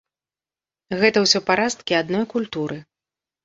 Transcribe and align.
Гэта 1.03 1.23
ўсё 1.25 1.39
парасткі 1.51 2.01
адной 2.01 2.25
культуры. 2.35 2.83